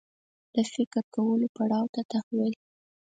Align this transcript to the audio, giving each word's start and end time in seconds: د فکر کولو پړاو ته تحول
د 0.55 0.57
فکر 0.73 1.03
کولو 1.15 1.47
پړاو 1.55 1.87
ته 1.93 2.01
تحول 2.11 2.53